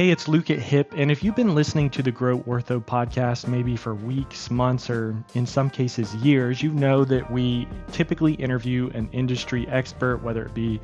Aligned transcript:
Hey, 0.00 0.08
it's 0.08 0.28
Luke 0.28 0.48
at 0.48 0.58
HIP, 0.58 0.94
and 0.96 1.10
if 1.10 1.22
you've 1.22 1.36
been 1.36 1.54
listening 1.54 1.90
to 1.90 2.02
the 2.02 2.10
Grow 2.10 2.38
Ortho 2.38 2.82
podcast 2.82 3.46
maybe 3.46 3.76
for 3.76 3.94
weeks, 3.94 4.50
months, 4.50 4.88
or 4.88 5.14
in 5.34 5.44
some 5.44 5.68
cases 5.68 6.14
years, 6.14 6.62
you 6.62 6.72
know 6.72 7.04
that 7.04 7.30
we 7.30 7.68
typically 7.92 8.32
interview 8.32 8.88
an 8.94 9.10
industry 9.12 9.68
expert, 9.68 10.22
whether 10.22 10.42
it 10.46 10.54
be 10.54 10.80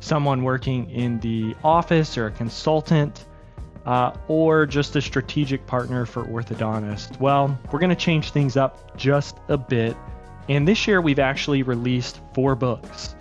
someone 0.00 0.42
working 0.42 0.90
in 0.90 1.20
the 1.20 1.54
office 1.62 2.18
or 2.18 2.26
a 2.26 2.30
consultant, 2.32 3.26
uh, 3.84 4.10
or 4.26 4.66
just 4.66 4.96
a 4.96 5.00
strategic 5.00 5.64
partner 5.68 6.04
for 6.04 6.24
orthodontists. 6.24 7.20
Well, 7.20 7.56
we're 7.70 7.78
going 7.78 7.90
to 7.90 7.94
change 7.94 8.32
things 8.32 8.56
up 8.56 8.96
just 8.96 9.36
a 9.46 9.56
bit, 9.56 9.96
and 10.48 10.66
this 10.66 10.88
year 10.88 11.00
we've 11.00 11.20
actually 11.20 11.62
released 11.62 12.20
four 12.34 12.56
books. 12.56 13.14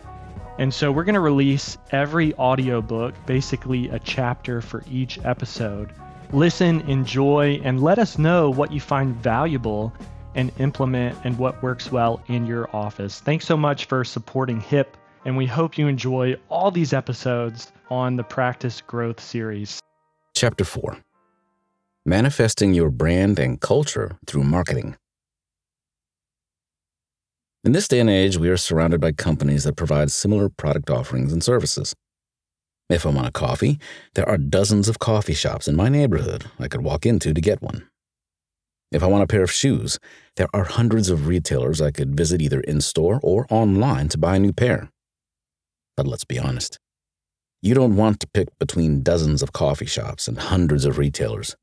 And 0.58 0.74
so 0.74 0.92
we're 0.92 1.04
going 1.04 1.16
to 1.16 1.20
release 1.20 1.78
every 1.92 2.34
audiobook, 2.36 3.14
basically 3.26 3.90
a 3.90 4.00
chapter 4.00 4.62
for 4.62 4.84
each 4.90 5.20
episode. 5.26 5.92
Listen, 6.32 6.82
enjoy, 6.90 7.60
and 7.64 7.82
let 7.82 8.00
us 8.00 8.18
know 8.18 8.50
what 8.50 8.72
you 8.72 8.80
find 8.80 9.16
valuable 9.16 9.94
and 10.34 10.52
implement 10.60 11.18
and 11.24 11.38
what 11.38 11.62
works 11.62 11.92
well 11.92 12.22
in 12.28 12.46
your 12.46 12.74
office. 12.76 13.20
Thanks 13.20 13.46
so 13.46 13.58
much 13.58 13.86
for 13.86 14.04
supporting 14.04 14.60
HIP, 14.60 14.98
and 15.26 15.36
we 15.36 15.46
hope 15.46 15.78
you 15.78 15.88
enjoy 15.88 16.36
all 16.50 16.72
these 16.72 16.94
episodes 16.94 17.72
on 17.90 18.16
the 18.16 18.24
Practice 18.24 18.82
Growth 18.82 19.20
series. 19.20 19.80
Chapter 20.36 20.64
4 20.64 20.98
Manifesting 22.06 22.74
Your 22.74 22.92
Brand 22.92 23.40
and 23.40 23.60
Culture 23.60 24.18
Through 24.26 24.44
Marketing. 24.44 24.96
In 27.66 27.72
this 27.72 27.88
day 27.88 28.00
and 28.00 28.12
age, 28.12 28.38
we 28.38 28.50
are 28.50 28.58
surrounded 28.58 29.02
by 29.02 29.12
companies 29.12 29.64
that 29.64 29.76
provide 29.76 30.12
similar 30.12 30.50
product 30.50 30.92
offerings 30.92 31.34
and 31.34 31.44
services. 31.44 31.96
If 32.92 33.08
I 33.08 33.10
want 33.10 33.28
a 33.28 33.32
coffee, 33.32 33.80
there 34.14 34.30
are 34.30 34.38
dozens 34.38 34.88
of 34.88 35.00
coffee 35.00 35.34
shops 35.34 35.68
in 35.68 35.76
my 35.76 35.90
neighborhood 35.90 36.46
I 36.60 36.68
could 36.68 36.84
walk 36.84 37.08
into 37.08 37.34
to 37.34 37.42
get 37.42 37.64
one. 37.64 37.88
If 38.92 39.02
I 39.02 39.08
want 39.08 39.24
a 39.24 39.28
pair 39.28 39.42
of 39.42 39.52
shoes, 39.52 39.98
there 40.36 40.48
are 40.54 40.66
hundreds 40.66 41.10
of 41.10 41.26
retailers 41.26 41.82
I 41.82 41.90
could 41.90 42.16
visit 42.16 42.40
either 42.40 42.60
in 42.60 42.82
store 42.82 43.20
or 43.24 43.48
online 43.50 44.10
to 44.10 44.20
buy 44.20 44.36
a 44.36 44.40
new 44.40 44.54
pair. 44.54 44.92
But 45.98 46.06
let's 46.06 46.24
be 46.24 46.38
honest. 46.38 46.78
You 47.64 47.74
don't 47.74 47.96
want 47.96 48.20
to 48.20 48.28
pick 48.32 48.50
between 48.60 49.02
dozens 49.02 49.42
of 49.42 49.54
coffee 49.54 49.88
shops 49.88 50.28
and 50.28 50.38
hundreds 50.38 50.86
of 50.86 51.00
retailers. 51.00 51.56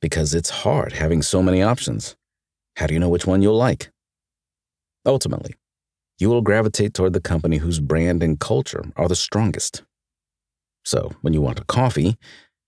Because 0.00 0.34
it's 0.34 0.50
hard 0.50 0.94
having 0.94 1.22
so 1.22 1.44
many 1.44 1.62
options. 1.62 2.16
How 2.76 2.88
do 2.88 2.94
you 2.94 2.98
know 2.98 3.08
which 3.08 3.24
one 3.24 3.40
you'll 3.40 3.56
like? 3.56 3.91
Ultimately, 5.04 5.54
you 6.18 6.28
will 6.28 6.42
gravitate 6.42 6.94
toward 6.94 7.12
the 7.12 7.20
company 7.20 7.58
whose 7.58 7.80
brand 7.80 8.22
and 8.22 8.38
culture 8.38 8.84
are 8.96 9.08
the 9.08 9.16
strongest. 9.16 9.82
So, 10.84 11.12
when 11.20 11.32
you 11.32 11.40
want 11.40 11.60
a 11.60 11.64
coffee, 11.64 12.16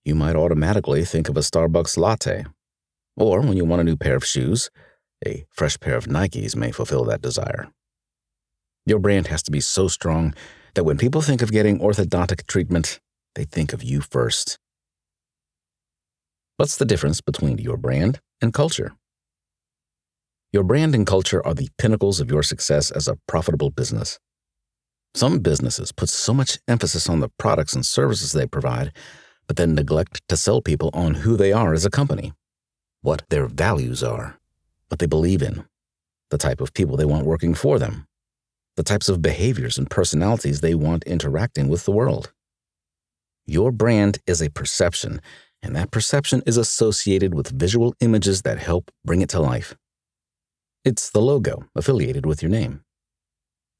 you 0.03 0.15
might 0.15 0.35
automatically 0.35 1.05
think 1.05 1.29
of 1.29 1.37
a 1.37 1.41
Starbucks 1.41 1.97
latte. 1.97 2.45
Or 3.17 3.41
when 3.41 3.55
you 3.55 3.65
want 3.65 3.81
a 3.81 3.85
new 3.85 3.95
pair 3.95 4.15
of 4.15 4.25
shoes, 4.25 4.69
a 5.25 5.45
fresh 5.49 5.79
pair 5.79 5.95
of 5.95 6.05
Nikes 6.05 6.55
may 6.55 6.71
fulfill 6.71 7.05
that 7.05 7.21
desire. 7.21 7.69
Your 8.85 8.99
brand 8.99 9.27
has 9.27 9.41
to 9.43 9.51
be 9.51 9.61
so 9.61 9.87
strong 9.87 10.33
that 10.75 10.83
when 10.83 10.97
people 10.97 11.21
think 11.21 11.41
of 11.41 11.51
getting 11.51 11.79
orthodontic 11.79 12.45
treatment, 12.47 12.99
they 13.33 13.45
think 13.45 13.73
of 13.73 13.83
you 13.83 14.01
first. 14.01 14.59
What's 16.57 16.77
the 16.77 16.85
difference 16.85 17.21
between 17.21 17.57
your 17.57 17.77
brand 17.77 18.19
and 18.41 18.53
culture? 18.53 18.93
Your 20.55 20.63
brand 20.63 20.95
and 20.95 21.05
culture 21.05 21.45
are 21.45 21.53
the 21.53 21.67
pinnacles 21.77 22.21
of 22.21 22.31
your 22.31 22.41
success 22.41 22.89
as 22.89 23.09
a 23.09 23.17
profitable 23.27 23.71
business. 23.71 24.19
Some 25.13 25.39
businesses 25.39 25.91
put 25.91 26.07
so 26.07 26.33
much 26.33 26.59
emphasis 26.65 27.09
on 27.09 27.19
the 27.19 27.27
products 27.37 27.73
and 27.73 27.85
services 27.85 28.31
they 28.31 28.47
provide, 28.47 28.93
but 29.47 29.57
then 29.57 29.75
neglect 29.75 30.21
to 30.29 30.37
sell 30.37 30.61
people 30.61 30.91
on 30.93 31.15
who 31.15 31.35
they 31.35 31.51
are 31.51 31.73
as 31.73 31.83
a 31.83 31.89
company, 31.89 32.31
what 33.01 33.23
their 33.29 33.47
values 33.47 34.01
are, 34.01 34.37
what 34.87 34.99
they 34.99 35.07
believe 35.07 35.41
in, 35.41 35.65
the 36.29 36.37
type 36.37 36.61
of 36.61 36.73
people 36.73 36.95
they 36.95 37.03
want 37.03 37.25
working 37.25 37.53
for 37.53 37.77
them, 37.77 38.07
the 38.77 38.83
types 38.83 39.09
of 39.09 39.21
behaviors 39.21 39.77
and 39.77 39.89
personalities 39.89 40.61
they 40.61 40.73
want 40.73 41.03
interacting 41.03 41.67
with 41.67 41.83
the 41.83 41.91
world. 41.91 42.31
Your 43.45 43.73
brand 43.73 44.19
is 44.25 44.41
a 44.41 44.49
perception, 44.49 45.19
and 45.61 45.75
that 45.75 45.91
perception 45.91 46.43
is 46.45 46.55
associated 46.55 47.33
with 47.33 47.59
visual 47.59 47.93
images 47.99 48.43
that 48.43 48.57
help 48.57 48.89
bring 49.03 49.21
it 49.21 49.27
to 49.31 49.41
life. 49.41 49.75
It's 50.85 51.09
the 51.09 51.19
logo 51.19 51.65
affiliated 51.75 52.27
with 52.27 52.43
your 52.43 52.51
name. 52.51 52.81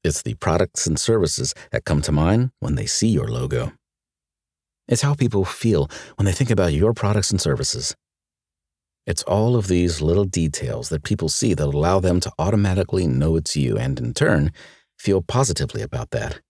It's 0.02 0.22
the 0.22 0.34
products 0.34 0.88
and 0.88 0.98
services 0.98 1.54
that 1.70 1.84
come 1.84 2.02
to 2.02 2.10
mind 2.10 2.50
when 2.58 2.74
they 2.74 2.86
see 2.86 3.06
your 3.06 3.28
logo. 3.28 3.74
It's 4.88 5.02
how 5.02 5.14
people 5.14 5.44
feel 5.44 5.88
when 6.16 6.26
they 6.26 6.32
think 6.32 6.50
about 6.50 6.72
your 6.72 6.92
products 6.94 7.30
and 7.30 7.40
services. 7.40 7.94
It's 9.06 9.22
all 9.22 9.54
of 9.54 9.68
these 9.68 10.02
little 10.02 10.24
details 10.24 10.88
that 10.88 11.04
people 11.04 11.28
see 11.28 11.54
that 11.54 11.64
allow 11.64 12.00
them 12.00 12.18
to 12.18 12.32
automatically 12.40 13.06
know 13.06 13.36
it's 13.36 13.56
you 13.56 13.78
and, 13.78 14.00
in 14.00 14.12
turn, 14.12 14.50
feel 14.98 15.22
positively 15.22 15.82
about 15.82 16.10
that. 16.10 16.40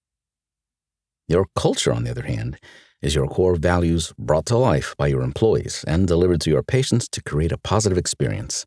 Your 1.28 1.48
culture, 1.54 1.92
on 1.92 2.04
the 2.04 2.10
other 2.10 2.22
hand, 2.22 2.58
is 3.02 3.14
your 3.14 3.26
core 3.26 3.56
values 3.56 4.14
brought 4.18 4.46
to 4.46 4.56
life 4.56 4.94
by 4.96 5.08
your 5.08 5.20
employees 5.20 5.84
and 5.86 6.08
delivered 6.08 6.40
to 6.40 6.50
your 6.50 6.62
patients 6.62 7.10
to 7.10 7.22
create 7.22 7.52
a 7.52 7.58
positive 7.58 7.98
experience. 7.98 8.64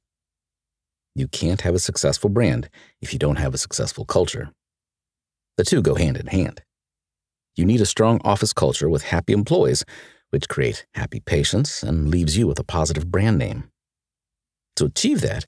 You 1.15 1.27
can't 1.27 1.61
have 1.61 1.75
a 1.75 1.79
successful 1.79 2.29
brand 2.29 2.69
if 3.01 3.13
you 3.13 3.19
don't 3.19 3.37
have 3.37 3.53
a 3.53 3.57
successful 3.57 4.05
culture. 4.05 4.51
The 5.57 5.65
two 5.65 5.81
go 5.81 5.95
hand 5.95 6.17
in 6.17 6.27
hand. 6.27 6.61
You 7.55 7.65
need 7.65 7.81
a 7.81 7.85
strong 7.85 8.21
office 8.23 8.53
culture 8.53 8.89
with 8.89 9.03
happy 9.03 9.33
employees, 9.33 9.83
which 10.29 10.47
create 10.47 10.85
happy 10.93 11.19
patients 11.19 11.83
and 11.83 12.09
leaves 12.09 12.37
you 12.37 12.47
with 12.47 12.59
a 12.59 12.63
positive 12.63 13.11
brand 13.11 13.37
name. 13.37 13.69
To 14.77 14.85
achieve 14.85 15.21
that, 15.21 15.45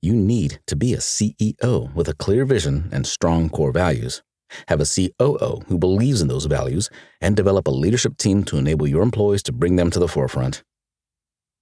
you 0.00 0.14
need 0.14 0.60
to 0.66 0.76
be 0.76 0.94
a 0.94 0.98
CEO 0.98 1.94
with 1.94 2.08
a 2.08 2.14
clear 2.14 2.46
vision 2.46 2.88
and 2.92 3.06
strong 3.06 3.50
core 3.50 3.72
values. 3.72 4.22
Have 4.68 4.80
a 4.80 4.86
COO 4.86 5.60
who 5.66 5.78
believes 5.78 6.22
in 6.22 6.28
those 6.28 6.46
values 6.46 6.88
and 7.20 7.36
develop 7.36 7.66
a 7.66 7.70
leadership 7.70 8.16
team 8.16 8.42
to 8.44 8.56
enable 8.56 8.86
your 8.86 9.02
employees 9.02 9.42
to 9.44 9.52
bring 9.52 9.76
them 9.76 9.90
to 9.90 9.98
the 9.98 10.08
forefront. 10.08 10.62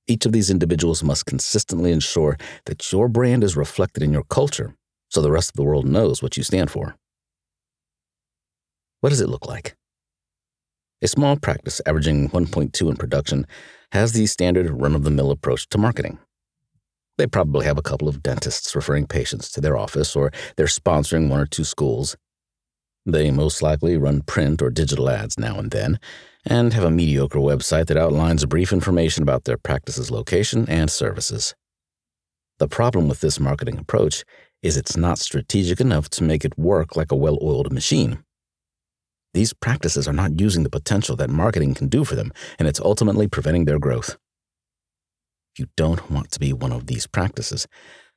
Each 0.08 0.24
of 0.24 0.32
these 0.32 0.50
individuals 0.50 1.04
must 1.04 1.26
consistently 1.26 1.92
ensure 1.92 2.38
that 2.64 2.90
your 2.90 3.08
brand 3.08 3.44
is 3.44 3.56
reflected 3.56 4.02
in 4.02 4.12
your 4.12 4.24
culture 4.24 4.74
so 5.10 5.22
the 5.22 5.30
rest 5.30 5.50
of 5.50 5.56
the 5.56 5.62
world 5.62 5.86
knows 5.86 6.22
what 6.22 6.36
you 6.36 6.42
stand 6.42 6.70
for. 6.70 6.96
What 9.00 9.10
does 9.10 9.20
it 9.20 9.28
look 9.28 9.46
like? 9.46 9.76
A 11.00 11.08
small 11.08 11.36
practice 11.36 11.80
averaging 11.86 12.30
1.2 12.30 12.90
in 12.90 12.96
production 12.96 13.46
has 13.92 14.12
the 14.12 14.26
standard 14.26 14.70
run 14.70 14.94
of 14.94 15.04
the 15.04 15.10
mill 15.10 15.30
approach 15.30 15.68
to 15.68 15.78
marketing. 15.78 16.18
They 17.16 17.26
probably 17.26 17.66
have 17.66 17.78
a 17.78 17.82
couple 17.82 18.08
of 18.08 18.22
dentists 18.22 18.74
referring 18.74 19.06
patients 19.06 19.50
to 19.52 19.60
their 19.60 19.76
office, 19.76 20.16
or 20.16 20.32
they're 20.56 20.66
sponsoring 20.66 21.28
one 21.28 21.40
or 21.40 21.46
two 21.46 21.64
schools. 21.64 22.16
They 23.06 23.30
most 23.30 23.62
likely 23.62 23.96
run 23.96 24.22
print 24.22 24.60
or 24.62 24.70
digital 24.70 25.08
ads 25.08 25.38
now 25.38 25.58
and 25.58 25.70
then, 25.70 25.98
and 26.44 26.72
have 26.72 26.84
a 26.84 26.90
mediocre 26.90 27.38
website 27.38 27.86
that 27.86 27.96
outlines 27.96 28.44
brief 28.46 28.72
information 28.72 29.22
about 29.22 29.44
their 29.44 29.58
practice's 29.58 30.10
location 30.10 30.66
and 30.68 30.90
services. 30.90 31.54
The 32.58 32.68
problem 32.68 33.08
with 33.08 33.20
this 33.20 33.38
marketing 33.38 33.78
approach 33.78 34.24
is 34.62 34.76
it's 34.76 34.96
not 34.96 35.18
strategic 35.18 35.80
enough 35.80 36.08
to 36.10 36.24
make 36.24 36.44
it 36.44 36.58
work 36.58 36.96
like 36.96 37.12
a 37.12 37.16
well 37.16 37.38
oiled 37.42 37.72
machine. 37.72 38.24
These 39.34 39.52
practices 39.52 40.08
are 40.08 40.12
not 40.12 40.40
using 40.40 40.62
the 40.62 40.70
potential 40.70 41.14
that 41.16 41.30
marketing 41.30 41.74
can 41.74 41.88
do 41.88 42.04
for 42.04 42.16
them, 42.16 42.32
and 42.58 42.66
it's 42.66 42.80
ultimately 42.80 43.28
preventing 43.28 43.66
their 43.66 43.78
growth. 43.78 44.16
You 45.58 45.66
don't 45.76 46.10
want 46.10 46.30
to 46.32 46.40
be 46.40 46.52
one 46.52 46.72
of 46.72 46.86
these 46.86 47.06
practices. 47.06 47.66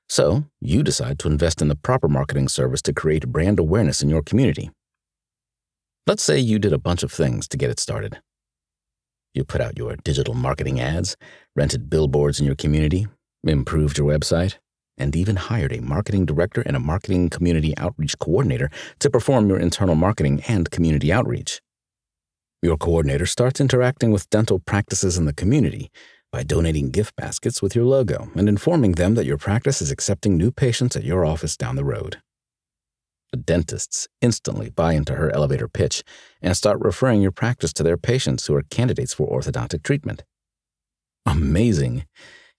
So, 0.10 0.46
you 0.60 0.84
decide 0.84 1.20
to 1.20 1.28
invest 1.28 1.62
in 1.62 1.68
the 1.68 1.76
proper 1.76 2.08
marketing 2.08 2.50
service 2.50 2.82
to 2.84 2.94
create 2.94 3.28
brand 3.28 3.60
awareness 3.60 4.02
in 4.02 4.10
your 4.10 4.22
community. 4.22 4.72
Let's 6.08 6.24
say 6.24 6.40
you 6.40 6.58
did 6.58 6.74
a 6.74 6.80
bunch 6.80 7.04
of 7.04 7.12
things 7.12 7.48
to 7.50 7.58
get 7.58 7.70
it 7.70 7.80
started. 7.80 8.20
You 9.36 9.44
put 9.44 9.62
out 9.62 9.78
your 9.78 9.96
digital 9.98 10.34
marketing 10.34 10.80
ads, 10.80 11.16
rented 11.56 11.92
billboards 11.92 12.40
in 12.40 12.46
your 12.48 12.56
community, 12.56 13.08
improved 13.44 14.00
your 14.00 14.12
website, 14.12 14.56
and 14.98 15.16
even 15.16 15.36
hired 15.36 15.72
a 15.72 15.82
marketing 15.82 16.26
director 16.26 16.62
and 16.62 16.76
a 16.76 16.80
marketing 16.80 17.30
community 17.30 17.78
outreach 17.78 18.18
coordinator 18.18 18.72
to 18.98 19.12
perform 19.12 19.48
your 19.48 19.60
internal 19.60 19.94
marketing 19.94 20.42
and 20.48 20.72
community 20.72 21.14
outreach. 21.14 21.62
Your 22.64 22.78
coordinator 22.78 23.28
starts 23.28 23.62
interacting 23.62 24.10
with 24.10 24.30
dental 24.32 24.58
practices 24.58 25.20
in 25.20 25.26
the 25.26 25.34
community 25.34 25.92
by 26.32 26.42
donating 26.42 26.90
gift 26.90 27.16
baskets 27.16 27.62
with 27.62 27.76
your 27.76 27.86
logo 27.86 28.32
and 28.36 28.50
informing 28.50 28.94
them 28.94 29.14
that 29.16 29.26
your 29.26 29.38
practice 29.38 29.84
is 29.84 29.92
accepting 29.92 30.36
new 30.36 30.52
patients 30.52 30.96
at 30.96 31.04
your 31.04 31.26
office 31.26 31.56
down 31.56 31.76
the 31.76 31.86
road. 31.86 32.18
Dentists 33.38 34.08
instantly 34.22 34.70
buy 34.70 34.94
into 34.94 35.16
her 35.16 35.34
elevator 35.34 35.68
pitch 35.68 36.04
and 36.42 36.56
start 36.56 36.80
referring 36.82 37.22
your 37.22 37.32
practice 37.32 37.74
to 37.74 37.84
their 37.84 37.98
patients 37.98 38.46
who 38.48 38.56
are 38.56 38.64
candidates 38.64 39.14
for 39.14 39.28
orthodontic 39.28 39.84
treatment. 39.84 40.24
Amazing! 41.26 42.06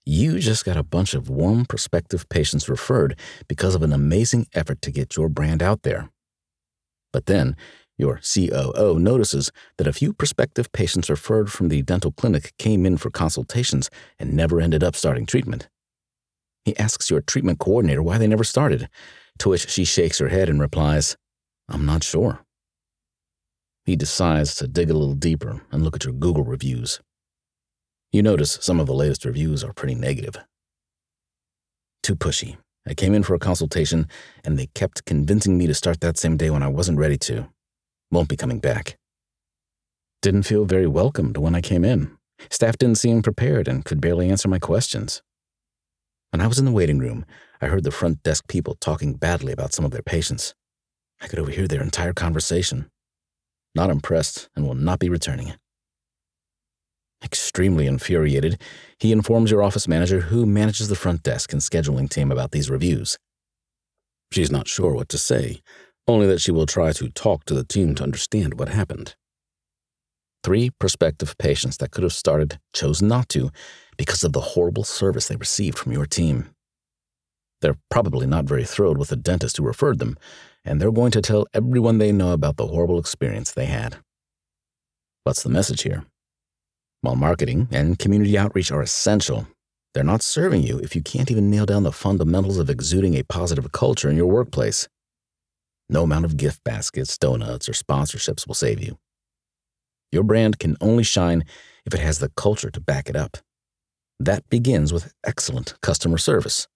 You 0.05 0.39
just 0.39 0.65
got 0.65 0.77
a 0.77 0.83
bunch 0.83 1.13
of 1.13 1.29
warm 1.29 1.65
prospective 1.65 2.27
patients 2.27 2.67
referred 2.67 3.17
because 3.47 3.75
of 3.75 3.83
an 3.83 3.93
amazing 3.93 4.47
effort 4.53 4.81
to 4.81 4.91
get 4.91 5.15
your 5.15 5.29
brand 5.29 5.63
out 5.63 5.83
there. 5.83 6.09
But 7.11 7.27
then, 7.27 7.55
Your 7.97 8.19
COO 8.23 8.97
notices 8.97 9.51
that 9.77 9.87
a 9.87 9.93
few 9.93 10.13
prospective 10.13 10.71
patients 10.71 11.09
referred 11.09 11.51
from 11.51 11.69
the 11.69 11.83
dental 11.83 12.11
clinic 12.11 12.53
came 12.57 12.85
in 12.85 12.97
for 12.97 13.11
consultations 13.11 13.89
and 14.17 14.33
never 14.33 14.59
ended 14.59 14.83
up 14.83 14.95
starting 14.95 15.25
treatment. 15.27 15.69
He 16.65 16.75
asks 16.77 17.11
your 17.11 17.21
treatment 17.21 17.59
coordinator 17.59 18.01
why 18.01 18.17
they 18.17 18.27
never 18.27 18.43
started, 18.43 18.89
to 19.39 19.49
which 19.49 19.69
she 19.69 19.83
shakes 19.83 20.19
her 20.19 20.29
head 20.29 20.49
and 20.49 20.59
replies, 20.59 21.17
I'm 21.69 21.85
not 21.85 22.03
sure. 22.03 22.41
He 23.85 23.95
decides 23.95 24.55
to 24.55 24.67
dig 24.67 24.89
a 24.89 24.93
little 24.93 25.15
deeper 25.15 25.61
and 25.71 25.83
look 25.83 25.95
at 25.95 26.05
your 26.05 26.13
Google 26.13 26.43
reviews. 26.43 27.01
You 28.11 28.21
notice 28.21 28.57
some 28.61 28.79
of 28.79 28.87
the 28.87 28.93
latest 28.93 29.25
reviews 29.25 29.63
are 29.63 29.73
pretty 29.73 29.95
negative. 29.95 30.37
Too 32.01 32.15
pushy. 32.15 32.57
I 32.87 32.93
came 32.93 33.13
in 33.13 33.23
for 33.23 33.33
a 33.33 33.39
consultation, 33.39 34.07
and 34.43 34.59
they 34.59 34.67
kept 34.75 35.05
convincing 35.05 35.57
me 35.57 35.67
to 35.67 35.73
start 35.73 36.01
that 36.01 36.17
same 36.17 36.35
day 36.35 36.49
when 36.49 36.63
I 36.63 36.67
wasn't 36.67 36.99
ready 36.99 37.17
to. 37.19 37.49
Won't 38.11 38.29
be 38.29 38.35
coming 38.35 38.59
back. 38.59 38.97
Didn't 40.21 40.43
feel 40.43 40.65
very 40.65 40.87
welcomed 40.87 41.37
when 41.37 41.55
I 41.55 41.61
came 41.61 41.83
in. 41.83 42.17
Staff 42.49 42.77
didn't 42.77 42.97
seem 42.97 43.21
prepared 43.21 43.67
and 43.67 43.85
could 43.85 44.01
barely 44.01 44.29
answer 44.29 44.47
my 44.47 44.59
questions. 44.59 45.21
When 46.33 46.41
I 46.41 46.47
was 46.47 46.57
in 46.57 46.65
the 46.65 46.71
waiting 46.71 46.97
room, 46.97 47.25
I 47.61 47.67
heard 47.67 47.83
the 47.83 47.91
front 47.91 48.23
desk 48.23 48.47
people 48.47 48.75
talking 48.81 49.13
badly 49.13 49.53
about 49.53 49.71
some 49.71 49.85
of 49.85 49.91
their 49.91 50.01
patients. 50.01 50.55
I 51.21 51.27
could 51.27 51.37
overhear 51.37 51.67
their 51.67 51.83
entire 51.83 52.11
conversation. 52.11 52.89
Not 53.75 53.91
impressed 53.91 54.49
and 54.55 54.65
will 54.65 54.73
not 54.73 54.97
be 54.97 55.09
returning. 55.09 55.53
Extremely 57.23 57.85
infuriated, 57.85 58.59
he 58.97 59.11
informs 59.11 59.51
your 59.51 59.61
office 59.61 59.87
manager 59.87 60.21
who 60.21 60.47
manages 60.47 60.87
the 60.87 60.95
front 60.95 61.21
desk 61.21 61.53
and 61.53 61.61
scheduling 61.61 62.09
team 62.09 62.31
about 62.31 62.49
these 62.49 62.67
reviews. 62.67 63.15
She's 64.31 64.51
not 64.51 64.67
sure 64.67 64.95
what 64.95 65.09
to 65.09 65.19
say, 65.19 65.61
only 66.07 66.25
that 66.25 66.41
she 66.41 66.49
will 66.49 66.65
try 66.65 66.93
to 66.93 67.09
talk 67.09 67.45
to 67.45 67.53
the 67.53 67.63
team 67.63 67.93
to 67.93 68.03
understand 68.03 68.55
what 68.55 68.69
happened. 68.69 69.15
Three 70.43 70.71
prospective 70.71 71.37
patients 71.37 71.77
that 71.77 71.91
could 71.91 72.03
have 72.03 72.11
started 72.11 72.59
chose 72.73 73.03
not 73.03 73.29
to 73.29 73.51
because 73.97 74.23
of 74.23 74.33
the 74.33 74.41
horrible 74.41 74.83
service 74.83 75.27
they 75.27 75.35
received 75.35 75.77
from 75.77 75.91
your 75.91 76.05
team. 76.05 76.49
They're 77.61 77.77
probably 77.89 78.27
not 78.27 78.45
very 78.45 78.65
thrilled 78.65 78.97
with 78.97 79.09
the 79.09 79.15
dentist 79.15 79.57
who 79.57 79.63
referred 79.63 79.99
them, 79.99 80.17
and 80.65 80.81
they're 80.81 80.91
going 80.91 81.11
to 81.11 81.21
tell 81.21 81.47
everyone 81.53 81.97
they 81.97 82.11
know 82.11 82.31
about 82.31 82.57
the 82.57 82.67
horrible 82.67 82.99
experience 82.99 83.51
they 83.51 83.65
had. 83.65 83.97
What's 85.23 85.43
the 85.43 85.49
message 85.49 85.83
here? 85.83 86.03
While 87.01 87.15
marketing 87.15 87.67
and 87.71 87.99
community 87.99 88.37
outreach 88.37 88.71
are 88.71 88.81
essential, 88.81 89.47
they're 89.93 90.03
not 90.03 90.21
serving 90.21 90.63
you 90.63 90.79
if 90.79 90.95
you 90.95 91.01
can't 91.01 91.29
even 91.29 91.49
nail 91.49 91.65
down 91.65 91.83
the 91.83 91.91
fundamentals 91.91 92.57
of 92.57 92.69
exuding 92.69 93.15
a 93.15 93.23
positive 93.23 93.71
culture 93.71 94.09
in 94.09 94.17
your 94.17 94.27
workplace. 94.27 94.87
No 95.89 96.03
amount 96.03 96.25
of 96.25 96.37
gift 96.37 96.63
baskets, 96.63 97.17
donuts, 97.17 97.69
or 97.69 97.73
sponsorships 97.73 98.47
will 98.47 98.55
save 98.55 98.81
you. 98.81 98.97
Your 100.11 100.23
brand 100.23 100.59
can 100.59 100.77
only 100.81 101.03
shine 101.03 101.43
if 101.85 101.93
it 101.93 101.99
has 101.99 102.19
the 102.19 102.29
culture 102.29 102.69
to 102.71 102.79
back 102.79 103.09
it 103.09 103.15
up. 103.15 103.37
That 104.23 104.47
begins 104.49 104.93
with 104.93 105.13
excellent 105.25 105.73
customer 105.81 106.17
service. 106.17 106.69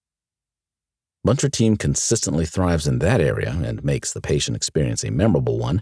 Once 1.23 1.45
team 1.53 1.77
consistently 1.77 2.45
thrives 2.45 2.87
in 2.87 2.99
that 2.99 3.21
area 3.21 3.51
and 3.63 3.85
makes 3.85 4.11
the 4.11 4.19
patient 4.19 4.57
experience 4.57 5.01
a 5.05 5.11
memorable 5.11 5.57
one, 5.57 5.81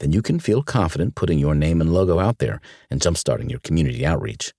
then 0.00 0.12
you 0.12 0.22
can 0.22 0.40
feel 0.40 0.62
confident 0.62 1.14
putting 1.14 1.38
your 1.38 1.54
name 1.54 1.82
and 1.82 1.92
logo 1.92 2.18
out 2.18 2.38
there 2.38 2.62
and 2.90 3.02
jumpstarting 3.02 3.50
your 3.50 3.60
community 3.60 4.06
outreach. 4.06 4.54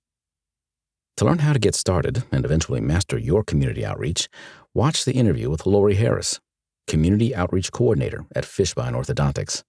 To 1.16 1.24
learn 1.24 1.40
how 1.40 1.54
to 1.54 1.58
get 1.58 1.74
started 1.74 2.22
and 2.30 2.44
eventually 2.44 2.80
master 2.80 3.18
your 3.18 3.42
community 3.42 3.84
outreach, 3.84 4.28
watch 4.74 5.04
the 5.04 5.14
interview 5.14 5.50
with 5.50 5.66
Lori 5.66 5.96
Harris, 5.96 6.38
Community 6.86 7.34
Outreach 7.34 7.72
Coordinator 7.72 8.26
at 8.32 8.44
Fishbein 8.44 8.92
Orthodontics. 8.92 9.64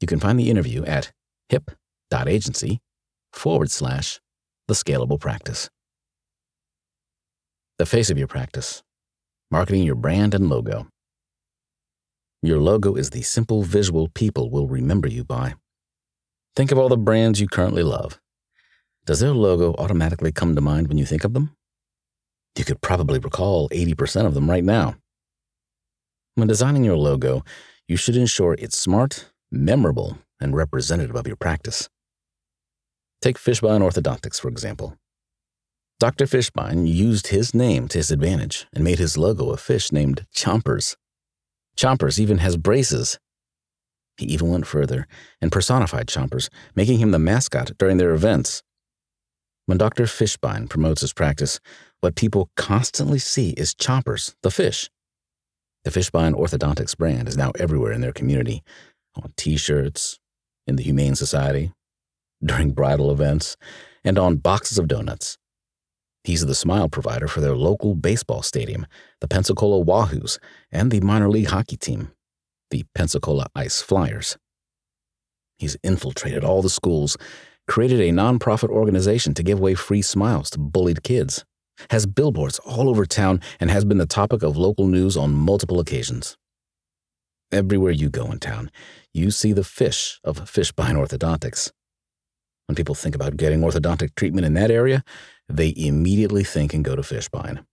You 0.00 0.06
can 0.06 0.20
find 0.20 0.40
the 0.40 0.48
interview 0.48 0.86
at 0.86 1.12
hip.agency 1.50 2.80
forward 3.34 3.70
slash 3.70 4.20
the 4.70 4.74
scalable 4.74 5.18
practice. 5.18 5.68
The 7.78 7.86
face 7.86 8.08
of 8.08 8.16
your 8.16 8.28
practice, 8.28 8.84
marketing 9.50 9.82
your 9.82 9.96
brand 9.96 10.32
and 10.32 10.48
logo. 10.48 10.86
Your 12.40 12.60
logo 12.60 12.94
is 12.94 13.10
the 13.10 13.22
simple 13.22 13.64
visual 13.64 14.06
people 14.06 14.48
will 14.48 14.68
remember 14.68 15.08
you 15.08 15.24
by. 15.24 15.54
Think 16.54 16.70
of 16.70 16.78
all 16.78 16.88
the 16.88 16.96
brands 16.96 17.40
you 17.40 17.48
currently 17.48 17.82
love. 17.82 18.20
Does 19.06 19.18
their 19.18 19.34
logo 19.34 19.74
automatically 19.76 20.30
come 20.30 20.54
to 20.54 20.60
mind 20.60 20.86
when 20.86 20.98
you 20.98 21.04
think 21.04 21.24
of 21.24 21.34
them? 21.34 21.50
You 22.56 22.64
could 22.64 22.80
probably 22.80 23.18
recall 23.18 23.68
80% 23.70 24.24
of 24.24 24.34
them 24.34 24.48
right 24.48 24.62
now. 24.62 24.94
When 26.36 26.46
designing 26.46 26.84
your 26.84 26.96
logo, 26.96 27.42
you 27.88 27.96
should 27.96 28.16
ensure 28.16 28.54
it's 28.54 28.78
smart, 28.78 29.32
memorable, 29.50 30.18
and 30.40 30.54
representative 30.54 31.16
of 31.16 31.26
your 31.26 31.34
practice. 31.34 31.88
Take 33.22 33.38
Fishbein 33.38 33.82
Orthodontics, 33.82 34.40
for 34.40 34.48
example. 34.48 34.96
Dr. 35.98 36.24
Fishbein 36.24 36.88
used 36.88 37.26
his 37.26 37.54
name 37.54 37.86
to 37.88 37.98
his 37.98 38.10
advantage 38.10 38.66
and 38.72 38.82
made 38.82 38.98
his 38.98 39.18
logo 39.18 39.50
a 39.50 39.58
fish 39.58 39.92
named 39.92 40.24
Chompers. 40.34 40.96
Chompers 41.76 42.18
even 42.18 42.38
has 42.38 42.56
braces. 42.56 43.18
He 44.16 44.24
even 44.26 44.48
went 44.48 44.66
further 44.66 45.06
and 45.42 45.52
personified 45.52 46.06
Chompers, 46.06 46.48
making 46.74 46.98
him 46.98 47.10
the 47.10 47.18
mascot 47.18 47.72
during 47.76 47.98
their 47.98 48.14
events. 48.14 48.62
When 49.66 49.76
Dr. 49.76 50.04
Fishbein 50.04 50.70
promotes 50.70 51.02
his 51.02 51.12
practice, 51.12 51.60
what 52.00 52.16
people 52.16 52.50
constantly 52.56 53.18
see 53.18 53.50
is 53.50 53.74
Chompers, 53.74 54.34
the 54.42 54.50
fish. 54.50 54.88
The 55.84 55.90
Fishbein 55.90 56.32
Orthodontics 56.32 56.96
brand 56.96 57.28
is 57.28 57.36
now 57.36 57.52
everywhere 57.58 57.92
in 57.92 58.00
their 58.00 58.12
community 58.12 58.62
on 59.14 59.32
t 59.36 59.58
shirts, 59.58 60.18
in 60.66 60.76
the 60.76 60.82
Humane 60.82 61.14
Society, 61.14 61.72
during 62.44 62.72
bridal 62.72 63.10
events, 63.10 63.56
and 64.04 64.18
on 64.18 64.36
boxes 64.36 64.78
of 64.78 64.88
donuts. 64.88 65.36
He's 66.24 66.44
the 66.44 66.54
smile 66.54 66.88
provider 66.88 67.28
for 67.28 67.40
their 67.40 67.56
local 67.56 67.94
baseball 67.94 68.42
stadium, 68.42 68.86
the 69.20 69.28
Pensacola 69.28 69.84
Wahoos, 69.84 70.38
and 70.70 70.90
the 70.90 71.00
minor 71.00 71.30
league 71.30 71.48
hockey 71.48 71.76
team, 71.76 72.12
the 72.70 72.84
Pensacola 72.94 73.46
Ice 73.54 73.80
Flyers. 73.80 74.36
He's 75.58 75.76
infiltrated 75.82 76.44
all 76.44 76.62
the 76.62 76.70
schools, 76.70 77.16
created 77.66 78.00
a 78.00 78.10
nonprofit 78.12 78.68
organization 78.68 79.34
to 79.34 79.42
give 79.42 79.58
away 79.58 79.74
free 79.74 80.02
smiles 80.02 80.50
to 80.50 80.58
bullied 80.58 81.02
kids, 81.02 81.44
has 81.90 82.04
billboards 82.06 82.58
all 82.60 82.88
over 82.88 83.06
town, 83.06 83.40
and 83.58 83.70
has 83.70 83.84
been 83.84 83.98
the 83.98 84.06
topic 84.06 84.42
of 84.42 84.56
local 84.56 84.86
news 84.86 85.16
on 85.16 85.34
multiple 85.34 85.80
occasions. 85.80 86.36
Everywhere 87.52 87.92
you 87.92 88.10
go 88.10 88.30
in 88.30 88.38
town, 88.38 88.70
you 89.12 89.30
see 89.30 89.52
the 89.52 89.64
fish 89.64 90.20
of 90.22 90.40
Fishbein 90.40 90.94
Orthodontics. 90.94 91.70
When 92.70 92.76
people 92.76 92.94
think 92.94 93.16
about 93.16 93.36
getting 93.36 93.62
orthodontic 93.62 94.14
treatment 94.14 94.46
in 94.46 94.54
that 94.54 94.70
area, 94.70 95.02
they 95.48 95.74
immediately 95.76 96.44
think 96.44 96.72
and 96.72 96.84
go 96.84 96.94
to 96.94 97.02
Fishbein. 97.02 97.64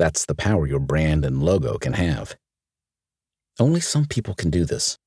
That's 0.00 0.26
the 0.26 0.34
power 0.34 0.66
your 0.66 0.80
brand 0.80 1.24
and 1.24 1.40
logo 1.40 1.78
can 1.78 1.92
have. 1.92 2.34
Only 3.60 3.78
some 3.78 4.06
people 4.06 4.34
can 4.34 4.50
do 4.50 4.64
this. 4.64 4.98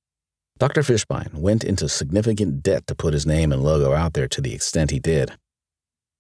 Dr. 0.58 0.84
Fishbein 0.84 1.34
went 1.34 1.66
into 1.66 1.90
significant 1.90 2.64
debt 2.64 2.88
to 2.88 2.96
put 2.96 3.14
his 3.14 3.26
name 3.26 3.52
and 3.52 3.62
logo 3.62 3.92
out 3.92 4.14
there 4.14 4.30
to 4.30 4.40
the 4.40 4.54
extent 4.54 4.92
he 4.92 5.00
did. 5.00 5.34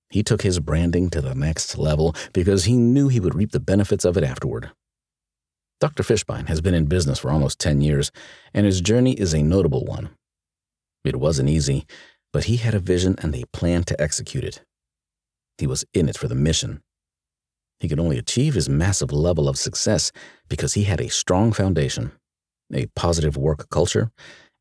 He 0.09 0.21
took 0.21 0.41
his 0.41 0.59
branding 0.59 1.09
to 1.11 1.21
the 1.21 1.35
next 1.35 1.77
level 1.77 2.13
because 2.33 2.65
he 2.65 2.75
knew 2.75 3.07
he 3.07 3.21
would 3.21 3.33
reap 3.33 3.53
the 3.53 3.61
benefits 3.61 4.03
of 4.03 4.17
it 4.17 4.25
afterward. 4.25 4.71
Dr. 5.79 6.03
Fishbein 6.03 6.49
has 6.49 6.59
been 6.59 6.73
in 6.73 6.87
business 6.87 7.19
for 7.19 7.31
almost 7.31 7.59
10 7.59 7.79
years, 7.79 8.11
and 8.53 8.65
his 8.65 8.81
journey 8.81 9.13
is 9.13 9.33
a 9.33 9.41
notable 9.41 9.85
one. 9.85 10.09
It 11.05 11.17
wasn't 11.17 11.49
easy, 11.49 11.85
but 12.33 12.45
he 12.45 12.57
had 12.57 12.73
a 12.73 12.79
vision 12.79 13.15
and 13.19 13.33
a 13.35 13.45
plan 13.53 13.83
to 13.83 14.01
execute 14.01 14.43
it. 14.43 14.61
He 15.59 15.67
was 15.67 15.85
in 15.93 16.09
it 16.09 16.17
for 16.17 16.27
the 16.27 16.35
mission. 16.35 16.81
He 17.79 17.87
could 17.87 17.99
only 17.99 18.17
achieve 18.17 18.55
his 18.55 18.67
massive 18.67 19.11
level 19.11 19.47
of 19.47 19.57
success 19.57 20.11
because 20.49 20.73
he 20.73 20.83
had 20.83 20.99
a 20.99 21.09
strong 21.09 21.53
foundation, 21.53 22.11
a 22.73 22.87
positive 22.95 23.37
work 23.37 23.69
culture, 23.69 24.11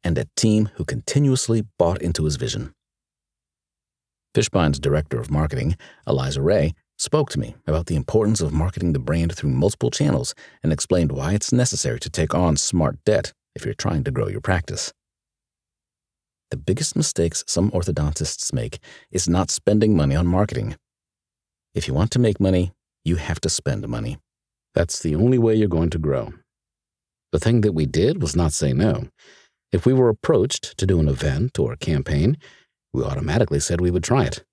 and 0.04 0.18
a 0.18 0.26
team 0.36 0.70
who 0.74 0.84
continuously 0.84 1.64
bought 1.78 2.02
into 2.02 2.24
his 2.24 2.36
vision. 2.36 2.74
Fishbein's 4.34 4.78
director 4.78 5.20
of 5.20 5.30
marketing, 5.30 5.76
Eliza 6.06 6.42
Ray, 6.42 6.74
spoke 6.98 7.30
to 7.30 7.38
me 7.38 7.54
about 7.66 7.86
the 7.86 7.96
importance 7.96 8.40
of 8.40 8.52
marketing 8.52 8.92
the 8.92 8.98
brand 8.98 9.34
through 9.34 9.50
multiple 9.50 9.90
channels 9.90 10.34
and 10.62 10.72
explained 10.72 11.12
why 11.12 11.32
it's 11.32 11.52
necessary 11.52 12.00
to 12.00 12.10
take 12.10 12.34
on 12.34 12.56
smart 12.56 12.98
debt 13.04 13.32
if 13.54 13.64
you're 13.64 13.74
trying 13.74 14.04
to 14.04 14.10
grow 14.10 14.28
your 14.28 14.40
practice. 14.40 14.92
The 16.52 16.58
biggest 16.58 16.96
mistakes 16.96 17.42
some 17.46 17.70
orthodontists 17.70 18.52
make 18.52 18.78
is 19.10 19.26
not 19.26 19.50
spending 19.50 19.96
money 19.96 20.14
on 20.14 20.26
marketing. 20.26 20.76
If 21.74 21.88
you 21.88 21.94
want 21.94 22.10
to 22.10 22.18
make 22.18 22.40
money, 22.40 22.72
you 23.06 23.16
have 23.16 23.40
to 23.40 23.48
spend 23.48 23.88
money. 23.88 24.18
That's 24.74 25.00
the 25.00 25.14
only 25.14 25.38
way 25.38 25.54
you're 25.54 25.66
going 25.66 25.88
to 25.88 25.98
grow. 25.98 26.34
The 27.30 27.38
thing 27.38 27.62
that 27.62 27.72
we 27.72 27.86
did 27.86 28.20
was 28.20 28.36
not 28.36 28.52
say 28.52 28.74
no. 28.74 29.08
If 29.72 29.86
we 29.86 29.94
were 29.94 30.10
approached 30.10 30.76
to 30.76 30.84
do 30.84 31.00
an 31.00 31.08
event 31.08 31.58
or 31.58 31.72
a 31.72 31.78
campaign, 31.78 32.36
we 32.92 33.02
automatically 33.02 33.58
said 33.58 33.80
we 33.80 33.90
would 33.90 34.04
try 34.04 34.24
it. 34.24 34.44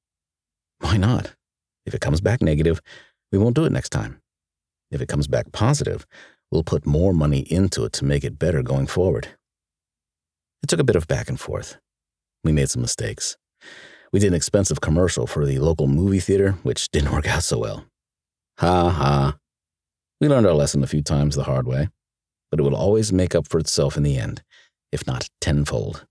Why 0.79 0.95
not? 0.95 1.35
If 1.85 1.93
it 1.93 1.99
comes 1.99 2.21
back 2.21 2.41
negative, 2.41 2.79
we 3.29 3.39
won't 3.39 3.57
do 3.57 3.65
it 3.65 3.73
next 3.73 3.89
time. 3.89 4.21
If 4.89 5.01
it 5.01 5.09
comes 5.09 5.27
back 5.27 5.51
positive, 5.51 6.07
we'll 6.49 6.63
put 6.63 6.85
more 6.85 7.13
money 7.13 7.41
into 7.51 7.83
it 7.83 7.91
to 7.91 8.05
make 8.05 8.23
it 8.23 8.39
better 8.39 8.63
going 8.63 8.87
forward. 8.87 9.27
It 10.63 10.69
took 10.69 10.79
a 10.79 10.85
bit 10.85 10.95
of 10.95 11.05
back 11.05 11.27
and 11.27 11.37
forth. 11.37 11.77
We 12.43 12.51
made 12.51 12.69
some 12.69 12.81
mistakes. 12.81 13.37
We 14.11 14.19
did 14.19 14.27
an 14.27 14.33
expensive 14.33 14.81
commercial 14.81 15.27
for 15.27 15.45
the 15.45 15.59
local 15.59 15.87
movie 15.87 16.19
theater, 16.19 16.53
which 16.63 16.89
didn't 16.91 17.11
work 17.11 17.27
out 17.27 17.43
so 17.43 17.59
well. 17.59 17.85
Ha 18.59 18.89
ha. 18.89 19.37
We 20.19 20.27
learned 20.27 20.47
our 20.47 20.53
lesson 20.53 20.83
a 20.83 20.87
few 20.87 21.01
times 21.01 21.35
the 21.35 21.43
hard 21.43 21.67
way, 21.67 21.89
but 22.51 22.59
it 22.59 22.63
will 22.63 22.75
always 22.75 23.13
make 23.13 23.35
up 23.35 23.47
for 23.47 23.59
itself 23.59 23.95
in 23.95 24.03
the 24.03 24.17
end, 24.17 24.43
if 24.91 25.07
not 25.07 25.29
tenfold. 25.39 26.05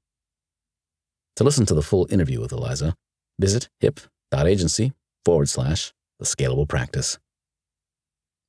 To 1.37 1.45
listen 1.45 1.67
to 1.67 1.75
the 1.75 1.83
full 1.83 2.07
interview 2.11 2.41
with 2.41 2.53
Eliza, 2.53 2.95
visit 3.39 3.69
hip.agency 3.81 4.93
forward 5.25 5.49
slash 5.49 5.93
the 6.19 6.25
scalable 6.25 6.69
practice. 6.69 7.19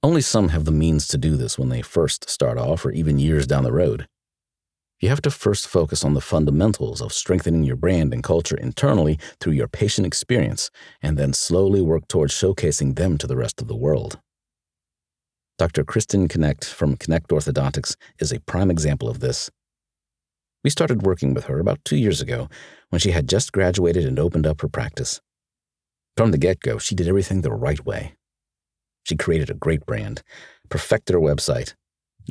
Only 0.02 0.22
some 0.22 0.50
have 0.50 0.64
the 0.64 0.72
means 0.72 1.08
to 1.10 1.18
do 1.18 1.36
this 1.36 1.60
when 1.60 1.70
they 1.70 1.82
first 1.82 2.30
start 2.30 2.58
off 2.58 2.86
or 2.86 2.92
even 2.92 3.20
years 3.20 3.46
down 3.46 3.64
the 3.64 3.72
road. 3.72 4.08
You 5.00 5.08
have 5.08 5.22
to 5.22 5.32
first 5.32 5.68
focus 5.68 6.04
on 6.04 6.14
the 6.14 6.22
fundamentals 6.22 7.02
of 7.02 7.14
strengthening 7.14 7.64
your 7.64 7.78
brand 7.78 8.14
and 8.14 8.22
culture 8.22 8.58
internally 8.58 9.18
through 9.40 9.54
your 9.54 9.70
patient 9.70 10.06
experience, 10.06 10.70
and 11.02 11.18
then 11.18 11.32
slowly 11.32 11.82
work 11.82 12.08
towards 12.10 12.34
showcasing 12.34 12.96
them 12.96 13.18
to 13.20 13.28
the 13.28 13.38
rest 13.38 13.62
of 13.62 13.70
the 13.70 13.78
world. 13.78 14.20
Dr. 15.58 15.86
Kristen 15.86 16.28
Knecht 16.28 16.66
from 16.66 16.98
Knecht 16.98 17.28
Orthodontics 17.28 17.96
is 18.20 18.34
a 18.34 18.42
prime 18.42 18.70
example 18.70 19.08
of 19.08 19.22
this. 19.22 19.50
We 20.66 20.70
started 20.70 21.04
working 21.04 21.34
with 21.34 21.46
her 21.46 21.60
about 21.60 21.84
two 21.86 21.96
years 21.96 22.20
ago 22.20 22.50
when 22.90 23.00
she 23.00 23.12
had 23.12 23.30
just 23.30 23.54
graduated 23.54 24.06
and 24.06 24.20
opened 24.20 24.46
up 24.46 24.60
her 24.62 24.68
practice. 24.68 25.22
From 26.18 26.32
the 26.32 26.38
get 26.38 26.60
go, 26.60 26.78
she 26.78 26.96
did 26.96 27.08
everything 27.08 27.42
the 27.42 27.54
right 27.54 27.86
way. 27.86 28.16
She 29.04 29.16
created 29.16 29.50
a 29.50 29.54
great 29.54 29.86
brand, 29.86 30.24
perfected 30.68 31.14
her 31.14 31.22
website, 31.22 31.76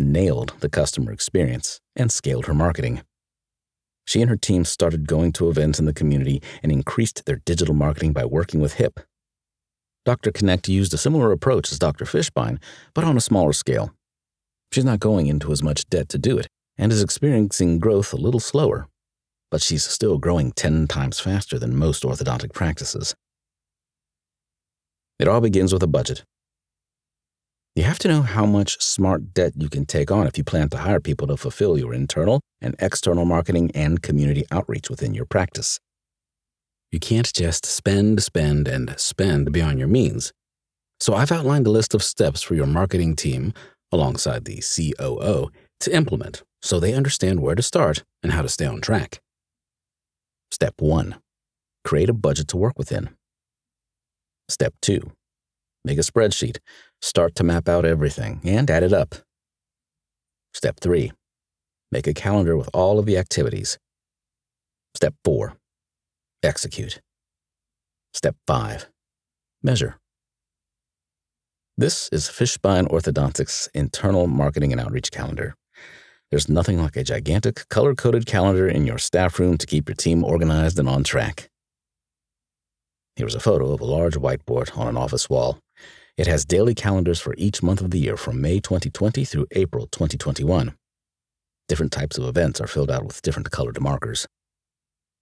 nailed 0.00 0.54
the 0.60 0.68
customer 0.68 1.12
experience, 1.12 1.80
and 1.96 2.10
scaled 2.10 2.46
her 2.46 2.54
marketing. 2.54 3.02
She 4.04 4.22
and 4.22 4.30
her 4.30 4.36
team 4.36 4.64
started 4.64 5.06
going 5.06 5.32
to 5.32 5.50
events 5.50 5.78
in 5.78 5.84
the 5.84 5.92
community 5.92 6.42
and 6.62 6.72
increased 6.72 7.26
their 7.26 7.42
digital 7.44 7.74
marketing 7.74 8.14
by 8.14 8.24
working 8.24 8.60
with 8.60 8.74
HIP. 8.74 9.00
Dr. 10.06 10.32
Knecht 10.32 10.68
used 10.68 10.94
a 10.94 10.98
similar 10.98 11.32
approach 11.32 11.70
as 11.70 11.78
Dr. 11.78 12.06
Fishbein, 12.06 12.58
but 12.94 13.04
on 13.04 13.18
a 13.18 13.20
smaller 13.20 13.52
scale. 13.52 13.92
She's 14.72 14.84
not 14.84 15.00
going 15.00 15.26
into 15.26 15.52
as 15.52 15.62
much 15.62 15.86
debt 15.90 16.08
to 16.08 16.18
do 16.18 16.38
it 16.38 16.48
and 16.78 16.90
is 16.90 17.02
experiencing 17.02 17.78
growth 17.78 18.14
a 18.14 18.16
little 18.16 18.40
slower, 18.40 18.86
but 19.50 19.62
she's 19.62 19.84
still 19.84 20.16
growing 20.16 20.52
10 20.52 20.86
times 20.86 21.20
faster 21.20 21.58
than 21.58 21.76
most 21.76 22.02
orthodontic 22.04 22.54
practices. 22.54 23.14
It 25.18 25.28
all 25.28 25.40
begins 25.40 25.72
with 25.72 25.82
a 25.82 25.88
budget. 25.88 26.24
You 27.76 27.84
have 27.84 27.98
to 28.00 28.08
know 28.08 28.22
how 28.22 28.44
much 28.44 28.80
smart 28.82 29.32
debt 29.34 29.52
you 29.56 29.68
can 29.68 29.86
take 29.86 30.10
on 30.10 30.26
if 30.26 30.36
you 30.36 30.44
plan 30.44 30.68
to 30.70 30.78
hire 30.78 31.00
people 31.00 31.28
to 31.28 31.36
fulfill 31.36 31.78
your 31.78 31.94
internal 31.94 32.40
and 32.60 32.74
external 32.80 33.24
marketing 33.24 33.70
and 33.74 34.02
community 34.02 34.44
outreach 34.50 34.90
within 34.90 35.14
your 35.14 35.26
practice. 35.26 35.78
You 36.90 36.98
can't 36.98 37.32
just 37.32 37.66
spend, 37.66 38.22
spend, 38.22 38.66
and 38.66 38.98
spend 38.98 39.52
beyond 39.52 39.78
your 39.78 39.88
means. 39.88 40.32
So 41.00 41.14
I've 41.14 41.30
outlined 41.30 41.66
a 41.66 41.70
list 41.70 41.94
of 41.94 42.02
steps 42.02 42.42
for 42.42 42.54
your 42.54 42.66
marketing 42.66 43.14
team, 43.14 43.52
alongside 43.92 44.44
the 44.44 44.60
COO, 44.60 45.50
to 45.80 45.94
implement 45.94 46.42
so 46.62 46.80
they 46.80 46.94
understand 46.94 47.40
where 47.40 47.54
to 47.54 47.62
start 47.62 48.02
and 48.22 48.32
how 48.32 48.42
to 48.42 48.48
stay 48.48 48.66
on 48.66 48.80
track. 48.80 49.20
Step 50.50 50.74
1 50.78 51.16
Create 51.84 52.08
a 52.08 52.14
budget 52.14 52.48
to 52.48 52.56
work 52.56 52.78
within. 52.78 53.10
Step 54.48 54.74
2 54.82 55.12
Make 55.84 55.98
a 55.98 56.02
spreadsheet 56.02 56.58
Start 57.00 57.34
to 57.36 57.44
map 57.44 57.68
out 57.68 57.84
everything 57.84 58.40
and 58.44 58.70
add 58.70 58.82
it 58.82 58.92
up. 58.92 59.14
Step 60.52 60.80
3. 60.80 61.12
Make 61.92 62.06
a 62.06 62.14
calendar 62.14 62.56
with 62.56 62.68
all 62.74 62.98
of 62.98 63.06
the 63.06 63.16
activities. 63.16 63.78
Step 64.94 65.14
4. 65.24 65.54
Execute. 66.42 67.00
Step 68.12 68.36
5. 68.46 68.88
Measure. 69.62 69.96
This 71.76 72.08
is 72.10 72.28
Fishbein 72.28 72.88
Orthodontics' 72.88 73.68
internal 73.72 74.26
marketing 74.26 74.72
and 74.72 74.80
outreach 74.80 75.12
calendar. 75.12 75.54
There's 76.30 76.48
nothing 76.48 76.82
like 76.82 76.96
a 76.96 77.04
gigantic, 77.04 77.68
color 77.68 77.94
coded 77.94 78.26
calendar 78.26 78.68
in 78.68 78.84
your 78.84 78.98
staff 78.98 79.38
room 79.38 79.56
to 79.58 79.66
keep 79.66 79.88
your 79.88 79.94
team 79.94 80.24
organized 80.24 80.78
and 80.78 80.88
on 80.88 81.04
track. 81.04 81.48
Here's 83.14 83.36
a 83.36 83.40
photo 83.40 83.72
of 83.72 83.80
a 83.80 83.84
large 83.84 84.14
whiteboard 84.14 84.76
on 84.76 84.88
an 84.88 84.96
office 84.96 85.30
wall. 85.30 85.58
It 86.18 86.26
has 86.26 86.44
daily 86.44 86.74
calendars 86.74 87.20
for 87.20 87.36
each 87.38 87.62
month 87.62 87.80
of 87.80 87.92
the 87.92 88.00
year 88.00 88.16
from 88.16 88.40
May 88.40 88.58
2020 88.58 89.24
through 89.24 89.46
April 89.52 89.86
2021. 89.86 90.74
Different 91.68 91.92
types 91.92 92.18
of 92.18 92.24
events 92.24 92.60
are 92.60 92.66
filled 92.66 92.90
out 92.90 93.04
with 93.04 93.22
different 93.22 93.52
colored 93.52 93.80
markers. 93.80 94.26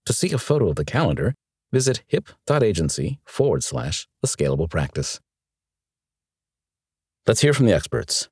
To 0.06 0.14
see 0.14 0.32
a 0.32 0.38
photo 0.38 0.70
of 0.70 0.76
the 0.76 0.86
calendar, 0.86 1.34
visit 1.70 2.02
hip.agency 2.06 3.18
forward 3.26 3.62
slash 3.62 4.08
the 4.22 4.28
scalable 4.28 4.70
practice. 4.70 5.20
Let's 7.26 7.42
hear 7.42 7.52
from 7.52 7.66
the 7.66 7.74
experts. 7.74 8.30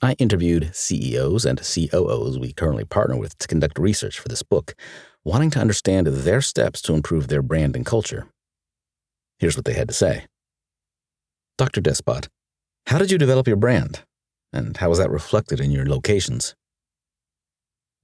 I 0.00 0.14
interviewed 0.14 0.74
CEOs 0.74 1.44
and 1.44 1.60
COOs 1.60 2.38
we 2.38 2.54
currently 2.54 2.86
partner 2.86 3.18
with 3.18 3.36
to 3.38 3.46
conduct 3.46 3.78
research 3.78 4.18
for 4.18 4.28
this 4.28 4.42
book, 4.42 4.74
wanting 5.22 5.50
to 5.50 5.60
understand 5.60 6.06
their 6.06 6.40
steps 6.40 6.80
to 6.82 6.94
improve 6.94 7.28
their 7.28 7.42
brand 7.42 7.76
and 7.76 7.84
culture. 7.84 8.26
Here's 9.38 9.56
what 9.56 9.66
they 9.66 9.74
had 9.74 9.88
to 9.88 9.94
say. 9.94 10.24
Dr. 11.56 11.80
Despot, 11.80 12.28
how 12.86 12.98
did 12.98 13.12
you 13.12 13.18
develop 13.18 13.46
your 13.46 13.56
brand? 13.56 14.02
And 14.52 14.76
how 14.76 14.88
was 14.88 14.98
that 14.98 15.10
reflected 15.10 15.60
in 15.60 15.70
your 15.70 15.86
locations? 15.86 16.54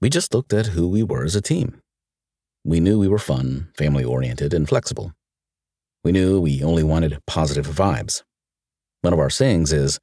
We 0.00 0.08
just 0.08 0.32
looked 0.32 0.52
at 0.52 0.68
who 0.68 0.88
we 0.88 1.02
were 1.02 1.24
as 1.24 1.34
a 1.34 1.40
team. 1.40 1.80
We 2.64 2.78
knew 2.78 2.98
we 2.98 3.08
were 3.08 3.18
fun, 3.18 3.68
family 3.76 4.04
oriented, 4.04 4.54
and 4.54 4.68
flexible. 4.68 5.12
We 6.04 6.12
knew 6.12 6.40
we 6.40 6.62
only 6.62 6.84
wanted 6.84 7.18
positive 7.26 7.66
vibes. 7.66 8.22
One 9.02 9.12
of 9.12 9.18
our 9.18 9.30
sayings 9.30 9.72
is 9.72 9.98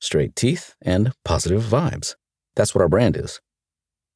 straight 0.00 0.36
teeth 0.36 0.74
and 0.82 1.12
positive 1.24 1.62
vibes. 1.62 2.16
That's 2.54 2.74
what 2.74 2.82
our 2.82 2.88
brand 2.88 3.16
is. 3.16 3.40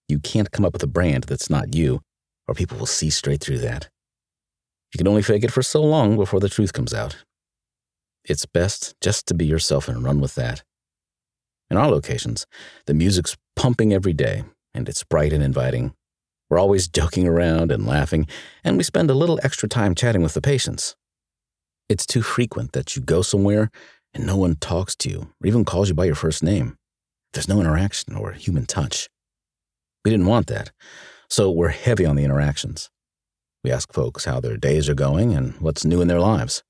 You 0.08 0.18
can't 0.18 0.50
come 0.50 0.64
up 0.64 0.74
with 0.74 0.82
a 0.82 0.88
brand 0.88 1.24
that's 1.24 1.48
not 1.48 1.74
you, 1.74 2.00
or 2.46 2.54
people 2.54 2.76
will 2.76 2.86
see 2.86 3.10
straight 3.10 3.40
through 3.40 3.58
that. 3.58 3.88
You 4.92 4.98
can 4.98 5.08
only 5.08 5.22
fake 5.22 5.42
it 5.42 5.52
for 5.52 5.62
so 5.62 5.82
long 5.82 6.16
before 6.16 6.40
the 6.40 6.48
truth 6.48 6.72
comes 6.72 6.92
out. 6.92 7.24
It's 8.24 8.46
best 8.46 8.94
just 9.00 9.26
to 9.26 9.34
be 9.34 9.44
yourself 9.44 9.88
and 9.88 10.02
run 10.02 10.20
with 10.20 10.34
that. 10.36 10.62
In 11.70 11.76
our 11.76 11.90
locations, 11.90 12.46
the 12.86 12.94
music's 12.94 13.36
pumping 13.56 13.92
every 13.92 14.12
day, 14.12 14.44
and 14.72 14.88
it's 14.88 15.04
bright 15.04 15.32
and 15.32 15.42
inviting. 15.42 15.94
We're 16.48 16.58
always 16.58 16.88
joking 16.88 17.26
around 17.26 17.72
and 17.72 17.86
laughing, 17.86 18.26
and 18.62 18.76
we 18.76 18.82
spend 18.82 19.10
a 19.10 19.14
little 19.14 19.40
extra 19.42 19.68
time 19.68 19.94
chatting 19.94 20.22
with 20.22 20.34
the 20.34 20.40
patients. 20.40 20.94
It's 21.88 22.06
too 22.06 22.22
frequent 22.22 22.72
that 22.72 22.96
you 22.96 23.02
go 23.02 23.22
somewhere 23.22 23.70
and 24.14 24.26
no 24.26 24.36
one 24.36 24.56
talks 24.56 24.94
to 24.96 25.10
you 25.10 25.32
or 25.42 25.46
even 25.46 25.64
calls 25.64 25.88
you 25.88 25.94
by 25.94 26.04
your 26.04 26.14
first 26.14 26.42
name. 26.42 26.76
There's 27.32 27.48
no 27.48 27.60
interaction 27.60 28.14
or 28.14 28.32
human 28.32 28.64
touch. 28.64 29.08
We 30.04 30.10
didn't 30.10 30.26
want 30.26 30.46
that, 30.46 30.70
so 31.28 31.50
we're 31.50 31.68
heavy 31.68 32.06
on 32.06 32.16
the 32.16 32.24
interactions. 32.24 32.90
We 33.64 33.72
ask 33.72 33.92
folks 33.92 34.24
how 34.24 34.40
their 34.40 34.56
days 34.56 34.88
are 34.88 34.94
going 34.94 35.34
and 35.34 35.54
what's 35.60 35.84
new 35.84 36.00
in 36.00 36.08
their 36.08 36.20
lives. 36.20 36.62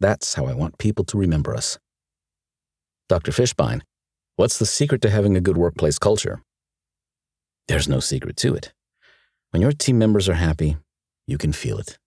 That's 0.00 0.34
how 0.34 0.46
I 0.46 0.54
want 0.54 0.78
people 0.78 1.04
to 1.04 1.18
remember 1.18 1.54
us. 1.54 1.78
Dr. 3.08 3.32
Fishbein, 3.32 3.82
what's 4.36 4.58
the 4.58 4.66
secret 4.66 5.02
to 5.02 5.10
having 5.10 5.36
a 5.36 5.40
good 5.40 5.58
workplace 5.58 5.98
culture? 5.98 6.42
There's 7.68 7.88
no 7.88 8.00
secret 8.00 8.36
to 8.38 8.54
it. 8.54 8.72
When 9.50 9.60
your 9.60 9.72
team 9.72 9.98
members 9.98 10.28
are 10.28 10.34
happy, 10.34 10.78
you 11.26 11.36
can 11.36 11.52
feel 11.52 11.78
it. 11.78 11.98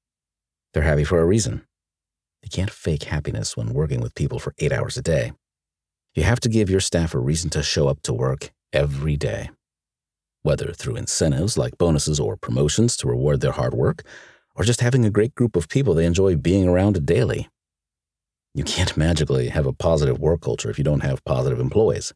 They're 0.74 0.84
happy 0.84 1.04
for 1.04 1.20
a 1.20 1.26
reason. 1.26 1.62
You 2.42 2.50
can't 2.50 2.72
fake 2.72 3.04
happiness 3.04 3.56
when 3.56 3.74
working 3.74 4.02
with 4.02 4.16
people 4.16 4.40
for 4.40 4.54
eight 4.58 4.74
hours 4.74 4.98
a 4.98 5.02
day. 5.02 5.34
You 6.16 6.24
have 6.24 6.40
to 6.42 6.50
give 6.50 6.70
your 6.70 6.80
staff 6.80 7.14
a 7.14 7.20
reason 7.20 7.50
to 7.52 7.64
show 7.64 7.88
up 7.88 8.02
to 8.04 8.14
work 8.14 8.52
every 8.72 9.18
day. 9.18 9.50
Whether 10.42 10.74
through 10.74 10.96
incentives 10.96 11.58
like 11.58 11.78
bonuses 11.78 12.20
or 12.20 12.38
promotions 12.38 12.98
to 12.98 13.08
reward 13.08 13.42
their 13.42 13.52
hard 13.52 13.74
work, 13.74 14.02
or 14.56 14.64
just 14.64 14.82
having 14.82 15.06
a 15.06 15.10
great 15.10 15.36
group 15.36 15.56
of 15.56 15.70
people 15.70 15.94
they 15.94 16.06
enjoy 16.06 16.36
being 16.36 16.68
around 16.68 17.06
daily. 17.06 17.50
You 18.54 18.64
can't 18.64 18.96
magically 19.06 19.50
have 19.50 19.66
a 19.66 19.74
positive 19.74 20.20
work 20.20 20.42
culture 20.42 20.70
if 20.70 20.78
you 20.78 20.84
don't 20.84 21.04
have 21.04 21.24
positive 21.26 21.60
employees. 21.60 22.14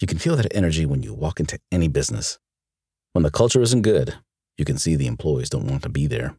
You 0.00 0.06
can 0.06 0.18
feel 0.18 0.36
that 0.36 0.54
energy 0.54 0.86
when 0.86 1.02
you 1.02 1.12
walk 1.12 1.40
into 1.40 1.58
any 1.70 1.88
business. 1.88 2.38
When 3.12 3.22
the 3.22 3.30
culture 3.30 3.60
isn't 3.60 3.82
good, 3.82 4.14
you 4.56 4.64
can 4.64 4.78
see 4.78 4.96
the 4.96 5.06
employees 5.06 5.50
don't 5.50 5.66
want 5.66 5.82
to 5.82 5.88
be 5.88 6.06
there. 6.06 6.36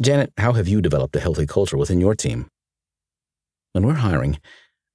Janet, 0.00 0.32
how 0.36 0.54
have 0.54 0.66
you 0.66 0.80
developed 0.80 1.14
a 1.14 1.20
healthy 1.20 1.46
culture 1.46 1.76
within 1.76 2.00
your 2.00 2.14
team? 2.14 2.48
When 3.72 3.86
we're 3.86 3.94
hiring, 3.94 4.40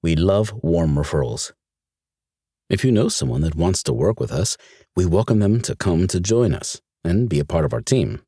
we 0.03 0.15
love 0.15 0.53
warm 0.61 0.95
referrals. 0.95 1.53
If 2.69 2.83
you 2.83 2.91
know 2.91 3.09
someone 3.09 3.41
that 3.41 3.55
wants 3.55 3.81
to 3.83 3.93
work 3.93 4.19
with 4.19 4.31
us, 4.31 4.57
we 4.95 5.05
welcome 5.05 5.39
them 5.39 5.61
to 5.61 5.75
come 5.75 6.07
to 6.07 6.19
join 6.19 6.53
us 6.53 6.81
and 7.03 7.29
be 7.29 7.39
a 7.39 7.45
part 7.45 7.65
of 7.65 7.73
our 7.73 7.81
team. 7.81 8.21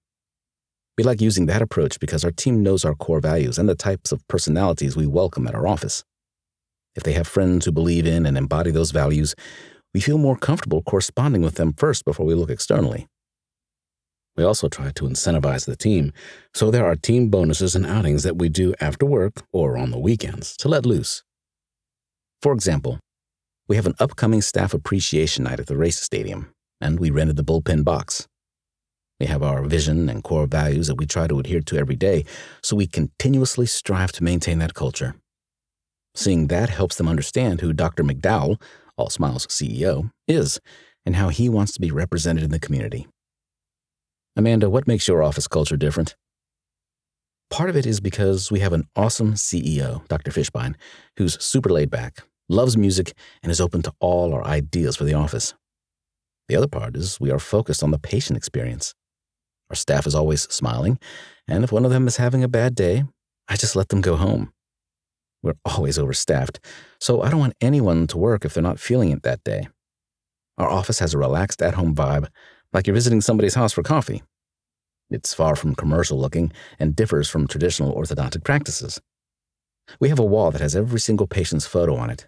We 1.01 1.05
like 1.05 1.20
using 1.20 1.48
that 1.48 1.63
approach 1.63 2.00
because 2.00 2.24
our 2.24 2.29
team 2.29 2.62
knows 2.62 2.86
our 2.86 2.93
core 2.93 3.22
values 3.22 3.58
and 3.58 3.67
the 3.67 3.74
types 3.74 4.12
of 4.12 4.22
personalities 4.27 4.96
we 4.96 5.08
welcome 5.08 5.48
at 5.48 5.55
our 5.55 5.65
office. 5.65 6.03
If 6.96 7.01
they 7.01 7.13
have 7.13 7.27
friends 7.27 7.65
who 7.65 7.72
believe 7.72 8.05
in 8.05 8.27
and 8.27 8.38
embody 8.38 8.70
those 8.70 8.91
values, 8.91 9.34
we 9.96 10.00
feel 10.00 10.20
more 10.20 10.38
comfortable 10.38 10.84
corresponding 10.84 11.41
with 11.41 11.55
them 11.55 11.74
first 11.74 12.05
before 12.05 12.27
we 12.27 12.36
look 12.36 12.51
externally. 12.51 13.08
We 14.38 14.43
also 14.43 14.70
try 14.70 14.91
to 14.91 15.05
incentivize 15.05 15.65
the 15.65 15.75
team, 15.75 16.13
so 16.53 16.70
there 16.70 16.86
are 16.86 16.96
team 16.96 17.29
bonuses 17.29 17.75
and 17.75 17.88
outings 17.88 18.22
that 18.22 18.38
we 18.38 18.48
do 18.48 18.75
after 18.79 19.08
work 19.08 19.41
or 19.51 19.79
on 19.79 19.89
the 19.89 19.98
weekends 19.98 20.55
to 20.58 20.67
let 20.67 20.86
loose. 20.86 21.24
For 22.43 22.53
example, 22.53 23.00
we 23.67 23.75
have 23.75 23.88
an 23.88 23.96
upcoming 24.00 24.43
staff 24.43 24.72
appreciation 24.72 25.46
night 25.46 25.60
at 25.60 25.65
the 25.65 25.77
race 25.77 26.00
stadium, 26.00 26.53
and 26.79 27.00
we 27.00 27.10
rented 27.10 27.38
the 27.38 27.43
bullpen 27.43 27.84
box. 27.84 28.27
We 29.22 29.28
have 29.28 29.44
our 29.44 29.62
vision 29.62 30.10
and 30.10 30.24
core 30.24 30.48
values 30.48 30.88
that 30.88 30.96
we 30.96 31.06
try 31.06 31.28
to 31.28 31.38
adhere 31.38 31.62
to 31.62 31.78
every 31.78 31.96
day, 31.96 32.25
so 32.63 32.75
we 32.75 32.88
continuously 32.88 33.68
strive 33.68 34.12
to 34.13 34.24
maintain 34.24 34.58
that 34.58 34.74
culture. 34.74 35.13
Seeing 36.16 36.48
that 36.48 36.70
helps 36.72 36.96
them 36.96 37.08
understand 37.08 37.62
who 37.62 37.72
Dr. 37.72 38.04
McDowell, 38.04 38.60
All 38.98 39.12
Smiles 39.12 39.46
CEO, 39.46 40.10
is 40.28 40.60
and 41.06 41.18
how 41.18 41.30
he 41.30 41.50
wants 41.50 41.72
to 41.74 41.80
be 41.80 41.92
represented 41.92 42.44
in 42.44 42.50
the 42.50 42.60
community. 42.60 43.06
Amanda, 44.36 44.72
what 44.72 44.88
makes 44.88 45.08
your 45.08 45.22
office 45.22 45.48
culture 45.48 45.78
different? 45.78 46.16
Part 47.51 47.70
of 47.70 47.75
it 47.75 47.86
is 47.86 48.00
because 48.00 48.51
we 48.51 48.62
have 48.62 48.74
an 48.74 48.88
awesome 48.96 49.36
CEO, 49.36 50.08
Dr. 50.08 50.32
Fishbein, 50.32 50.74
who's 51.18 51.40
super 51.40 51.70
laid 51.70 51.92
back, 51.92 52.24
loves 52.50 52.75
music, 52.75 53.13
and 53.44 53.51
is 53.51 53.62
open 53.62 53.84
to 53.84 53.94
all 54.00 54.34
our 54.34 54.44
ideas 54.44 54.96
for 54.96 55.04
the 55.04 55.13
office. 55.13 55.54
The 56.50 56.56
other 56.56 56.68
part 56.68 56.96
is 56.96 57.20
we 57.20 57.30
are 57.30 57.38
focused 57.38 57.84
on 57.84 57.92
the 57.92 58.00
patient 58.00 58.36
experience. 58.36 58.96
Our 59.72 59.75
staff 59.75 60.06
is 60.06 60.13
always 60.13 60.42
smiling, 60.54 61.00
and 61.48 61.63
if 61.63 61.72
one 61.72 61.86
of 61.86 61.92
them 61.92 62.06
is 62.06 62.18
having 62.18 62.44
a 62.44 62.50
bad 62.50 62.75
day, 62.75 63.06
I 63.48 63.56
just 63.56 63.74
let 63.74 63.88
them 63.88 64.01
go 64.01 64.18
home. 64.18 64.51
We're 65.42 65.54
always 65.63 65.98
overstaffed, 65.98 66.60
so 67.00 67.22
I 67.22 67.30
don't 67.30 67.40
want 67.40 67.56
anyone 67.62 68.06
to 68.08 68.18
work 68.18 68.44
if 68.44 68.54
they're 68.54 68.62
not 68.62 68.82
feeling 68.82 69.12
it 69.12 69.24
that 69.24 69.46
day. 69.46 69.70
Our 70.58 70.70
office 70.70 71.00
has 71.00 71.13
a 71.13 71.18
relaxed 71.18 71.62
at 71.62 71.75
home 71.75 71.96
vibe, 71.96 72.28
like 72.74 72.86
you're 72.86 72.94
visiting 72.94 73.22
somebody's 73.22 73.56
house 73.56 73.72
for 73.72 73.82
coffee. 73.82 74.24
It's 75.10 75.34
far 75.34 75.56
from 75.56 75.75
commercial 75.75 76.20
looking 76.20 76.51
and 76.78 76.94
differs 76.94 77.30
from 77.30 77.48
traditional 77.48 77.96
orthodontic 77.96 78.44
practices. 78.44 79.00
We 80.01 80.10
have 80.10 80.20
a 80.20 80.25
wall 80.25 80.51
that 80.51 80.62
has 80.62 80.75
every 80.75 81.00
single 81.00 81.28
patient's 81.28 81.66
photo 81.66 81.96
on 81.96 82.10
it. 82.10 82.28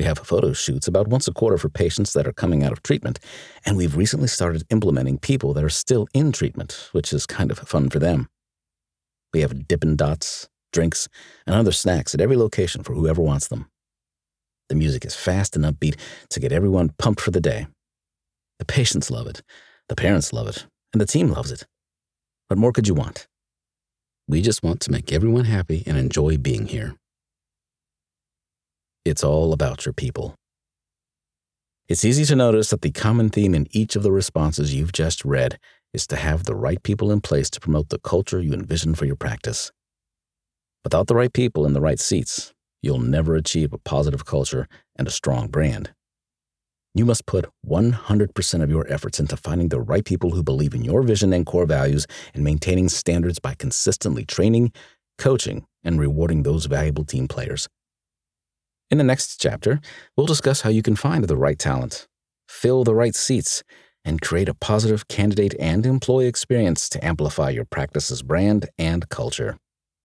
We 0.00 0.06
have 0.06 0.16
photo 0.16 0.54
shoots 0.54 0.88
about 0.88 1.08
once 1.08 1.28
a 1.28 1.30
quarter 1.30 1.58
for 1.58 1.68
patients 1.68 2.14
that 2.14 2.26
are 2.26 2.32
coming 2.32 2.64
out 2.64 2.72
of 2.72 2.82
treatment, 2.82 3.18
and 3.66 3.76
we've 3.76 3.98
recently 3.98 4.28
started 4.28 4.64
implementing 4.70 5.18
people 5.18 5.52
that 5.52 5.62
are 5.62 5.68
still 5.68 6.08
in 6.14 6.32
treatment, 6.32 6.88
which 6.92 7.12
is 7.12 7.26
kind 7.26 7.50
of 7.50 7.58
fun 7.58 7.90
for 7.90 7.98
them. 7.98 8.30
We 9.34 9.42
have 9.42 9.68
Dippin' 9.68 9.96
Dots, 9.96 10.48
drinks, 10.72 11.06
and 11.46 11.54
other 11.54 11.70
snacks 11.70 12.14
at 12.14 12.22
every 12.22 12.38
location 12.38 12.82
for 12.82 12.94
whoever 12.94 13.20
wants 13.20 13.48
them. 13.48 13.68
The 14.70 14.74
music 14.74 15.04
is 15.04 15.14
fast 15.14 15.54
and 15.54 15.66
upbeat 15.66 16.00
to 16.30 16.40
get 16.40 16.50
everyone 16.50 16.94
pumped 16.98 17.20
for 17.20 17.30
the 17.30 17.38
day. 17.38 17.66
The 18.58 18.64
patients 18.64 19.10
love 19.10 19.26
it, 19.26 19.42
the 19.90 19.96
parents 19.96 20.32
love 20.32 20.48
it, 20.48 20.64
and 20.94 21.00
the 21.02 21.06
team 21.06 21.28
loves 21.28 21.52
it. 21.52 21.66
What 22.48 22.58
more 22.58 22.72
could 22.72 22.88
you 22.88 22.94
want? 22.94 23.28
We 24.26 24.40
just 24.40 24.62
want 24.62 24.80
to 24.80 24.92
make 24.92 25.12
everyone 25.12 25.44
happy 25.44 25.82
and 25.86 25.98
enjoy 25.98 26.38
being 26.38 26.68
here. 26.68 26.96
It's 29.10 29.24
all 29.24 29.52
about 29.52 29.84
your 29.84 29.92
people. 29.92 30.36
It's 31.88 32.04
easy 32.04 32.24
to 32.26 32.36
notice 32.36 32.70
that 32.70 32.82
the 32.82 32.92
common 32.92 33.28
theme 33.28 33.56
in 33.56 33.66
each 33.72 33.96
of 33.96 34.04
the 34.04 34.12
responses 34.12 34.72
you've 34.72 34.92
just 34.92 35.24
read 35.24 35.58
is 35.92 36.06
to 36.06 36.16
have 36.16 36.44
the 36.44 36.54
right 36.54 36.80
people 36.84 37.10
in 37.10 37.20
place 37.20 37.50
to 37.50 37.60
promote 37.60 37.88
the 37.88 37.98
culture 37.98 38.40
you 38.40 38.52
envision 38.52 38.94
for 38.94 39.06
your 39.06 39.16
practice. 39.16 39.72
Without 40.84 41.08
the 41.08 41.16
right 41.16 41.32
people 41.32 41.66
in 41.66 41.72
the 41.72 41.80
right 41.80 41.98
seats, 41.98 42.52
you'll 42.82 43.00
never 43.00 43.34
achieve 43.34 43.72
a 43.72 43.78
positive 43.78 44.24
culture 44.24 44.68
and 44.94 45.08
a 45.08 45.10
strong 45.10 45.48
brand. 45.48 45.90
You 46.94 47.04
must 47.04 47.26
put 47.26 47.50
100% 47.66 48.62
of 48.62 48.70
your 48.70 48.86
efforts 48.92 49.18
into 49.18 49.36
finding 49.36 49.70
the 49.70 49.80
right 49.80 50.04
people 50.04 50.30
who 50.30 50.44
believe 50.44 50.72
in 50.72 50.84
your 50.84 51.02
vision 51.02 51.32
and 51.32 51.44
core 51.44 51.66
values 51.66 52.06
and 52.32 52.44
maintaining 52.44 52.88
standards 52.88 53.40
by 53.40 53.56
consistently 53.56 54.24
training, 54.24 54.72
coaching, 55.18 55.66
and 55.82 55.98
rewarding 55.98 56.44
those 56.44 56.66
valuable 56.66 57.04
team 57.04 57.26
players. 57.26 57.68
In 58.90 58.98
the 58.98 59.04
next 59.04 59.40
chapter, 59.40 59.80
we'll 60.16 60.26
discuss 60.26 60.62
how 60.62 60.70
you 60.70 60.82
can 60.82 60.96
find 60.96 61.22
the 61.22 61.36
right 61.36 61.58
talent, 61.58 62.08
fill 62.48 62.82
the 62.82 62.94
right 62.94 63.14
seats, 63.14 63.62
and 64.04 64.20
create 64.20 64.48
a 64.48 64.54
positive 64.54 65.06
candidate 65.06 65.54
and 65.60 65.86
employee 65.86 66.26
experience 66.26 66.88
to 66.88 67.04
amplify 67.04 67.50
your 67.50 67.64
practice's 67.64 68.22
brand 68.22 68.68
and 68.78 69.08
culture. 69.08 69.58